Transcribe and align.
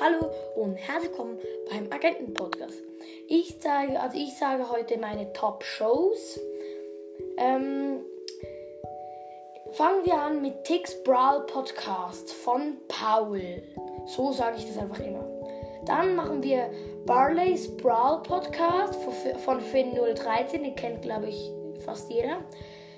Hallo 0.00 0.30
und 0.56 0.76
herzlich 0.76 1.10
willkommen 1.10 1.38
beim 1.70 1.92
Agenten-Podcast. 1.92 2.82
Ich 3.28 3.56
sage, 3.60 4.00
also 4.00 4.16
ich 4.16 4.36
sage 4.36 4.70
heute 4.70 4.98
meine 4.98 5.32
Top-Shows. 5.32 6.40
Ähm, 7.36 8.00
fangen 9.72 10.04
wir 10.04 10.14
an 10.14 10.40
mit 10.40 10.64
Tix 10.64 11.02
Brawl 11.04 11.44
Podcast 11.46 12.32
von 12.32 12.78
Paul. 12.88 13.62
So 14.06 14.32
sage 14.32 14.56
ich 14.58 14.66
das 14.66 14.78
einfach 14.78 15.00
immer. 15.00 15.24
Dann 15.84 16.16
machen 16.16 16.42
wir 16.42 16.70
Barley's 17.04 17.76
Brawl 17.76 18.22
Podcast 18.22 18.96
von 19.44 19.60
Finn013, 19.60 20.62
den 20.62 20.74
kennt 20.74 21.02
glaube 21.02 21.28
ich 21.28 21.50
fast 21.84 22.10
jeder. 22.10 22.38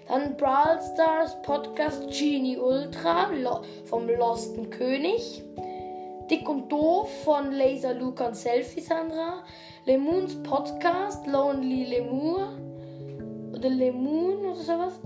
Dann 0.06 0.36
Brawl 0.36 0.78
Stars 0.92 1.40
Podcast 1.42 2.06
Genie 2.10 2.58
Ultra 2.58 3.30
vom 3.86 4.08
Losten 4.08 4.70
König. 4.70 5.42
Dick 6.30 6.48
und 6.48 6.70
Doof 6.72 7.10
von 7.24 7.52
Laser 7.52 7.94
Luca 7.94 8.28
und 8.28 8.36
Selfie 8.36 8.80
Sandra. 8.80 9.42
Lemoons 9.84 10.42
Podcast 10.42 11.26
Lonely 11.26 11.84
Lemur. 11.84 12.48
Oder 13.54 13.68
Lemoon 13.68 14.38
oder 14.38 14.54
sowas. 14.54 15.00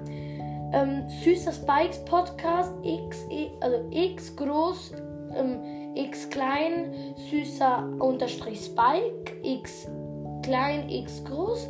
Ähm, 0.73 1.09
Süßer 1.25 1.53
Spikes 1.53 2.05
Podcast 2.05 2.73
X, 2.83 3.27
e, 3.31 3.49
also 3.61 3.79
X 3.91 4.37
groß, 4.37 4.93
ähm, 5.35 5.95
X 5.95 6.29
klein, 6.29 7.15
süßer 7.31 7.89
Unterstrich 7.99 8.61
Spike, 8.61 9.33
X 9.43 9.89
klein, 10.43 10.89
X 10.89 11.25
groß. 11.25 11.69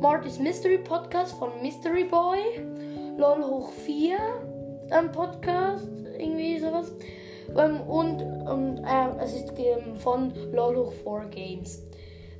Marty's 0.00 0.38
Mystery 0.38 0.78
Podcast 0.78 1.34
von 1.38 1.50
Mystery 1.60 2.04
Boy, 2.04 2.38
LOL 3.16 3.44
hoch 3.44 3.70
4, 3.72 4.16
ein 4.90 5.10
Podcast, 5.10 5.88
irgendwie 6.18 6.58
sowas. 6.58 6.92
Ähm, 7.56 7.80
und 7.82 8.20
ähm, 8.22 8.84
äh, 8.84 9.22
es 9.22 9.34
ist 9.34 9.52
ähm, 9.58 9.96
von 9.96 10.32
LOL 10.52 10.76
hoch 10.76 10.92
4 11.20 11.28
Games. 11.30 11.82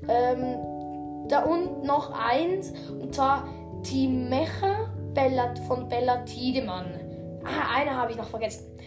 Ähm, 0.09 1.27
da 1.29 1.43
und 1.45 1.85
noch 1.85 2.13
eins, 2.13 2.73
und 2.91 3.15
zwar 3.15 3.49
Team 3.83 4.29
Mecha 4.29 4.91
Bella, 5.15 5.55
von 5.67 5.89
Bella 5.89 6.19
Tiedemann. 6.25 7.01
Ah, 7.45 7.77
eine 7.77 7.97
habe 7.97 8.13
ich 8.13 8.19
noch 8.19 8.29
vergessen. 8.29 8.79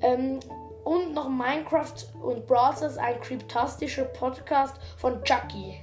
Ähm, 0.00 0.40
und 0.84 1.14
noch 1.14 1.28
Minecraft 1.28 1.94
und 2.22 2.46
Brawl 2.46 2.74
ein 2.98 3.20
kryptastischer 3.20 4.04
Podcast 4.04 4.76
von 4.96 5.22
Chucky. 5.22 5.82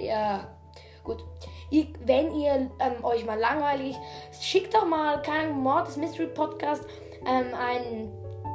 Ja, 0.00 0.48
Gut. 1.04 1.22
Ihr, 1.70 1.86
wenn 2.04 2.34
ihr 2.34 2.70
ähm, 2.80 3.04
euch 3.04 3.24
mal 3.26 3.38
langweilig, 3.38 3.96
schickt 4.40 4.74
doch 4.74 4.86
mal, 4.86 5.20
kein 5.20 5.52
Mord, 5.52 5.86
das 5.86 5.96
Mystery 5.96 6.28
Podcast, 6.28 6.84
ähm, 7.26 7.46
ein 7.54 8.10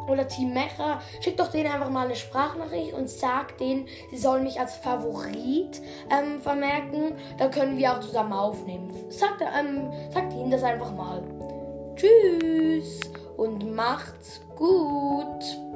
oder 0.10 0.28
Team 0.28 0.54
Mecha, 0.54 1.02
schickt 1.22 1.40
doch 1.40 1.52
denen 1.52 1.72
einfach 1.72 1.90
mal 1.90 2.06
eine 2.06 2.16
Sprachnachricht 2.16 2.94
und 2.94 3.10
sagt 3.10 3.60
denen, 3.60 3.88
sie 4.12 4.18
sollen 4.18 4.44
mich 4.44 4.60
als 4.60 4.76
Favorit 4.76 5.82
ähm, 6.10 6.40
vermerken. 6.42 7.14
Da 7.38 7.48
können 7.50 7.78
wir 7.78 7.94
auch 7.94 8.00
zusammen 8.00 8.34
aufnehmen. 8.34 8.90
Sagt, 9.10 9.42
ähm, 9.42 9.92
sagt 10.12 10.34
ihnen 10.34 10.52
das 10.52 10.64
einfach 10.64 10.94
mal. 10.94 11.24
Tschüss 11.96 13.00
und 13.38 13.74
macht's 13.76 14.42
gut. 14.56 15.69